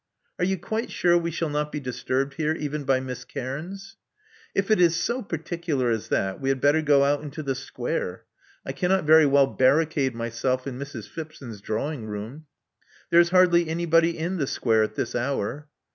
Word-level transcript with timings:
Are 0.39 0.45
you 0.45 0.57
quite 0.57 0.89
sure 0.89 1.15
we 1.15 1.29
shall 1.29 1.51
not 1.51 1.71
be 1.71 1.79
disturbed 1.79 2.33
here, 2.33 2.53
even 2.53 2.85
by 2.85 2.99
Miss 2.99 3.23
Cairns?" 3.23 3.97
If 4.55 4.71
it 4.71 4.81
is 4.81 4.95
so 4.95 5.21
particular 5.21 5.91
as 5.91 6.07
that, 6.07 6.41
we 6.41 6.49
had 6.49 6.59
better 6.59 6.81
go 6.81 7.03
out 7.03 7.21
into 7.21 7.43
the 7.43 7.53
Square. 7.53 8.23
I 8.65 8.71
cannot 8.71 9.03
very 9.03 9.27
well 9.27 9.45
barricade 9.45 10.15
myself 10.15 10.65
in 10.65 10.79
Mrs. 10.79 11.07
Phipson' 11.07 11.55
drawing 11.61 12.07
room. 12.07 12.47
There 13.11 13.19
is 13.19 13.29
hardly 13.29 13.69
any 13.69 13.85
body 13.85 14.17
in 14.17 14.37
the 14.37 14.47
Square 14.47 14.85
at 14.85 14.95
this 14.95 15.13
hour." 15.13 15.67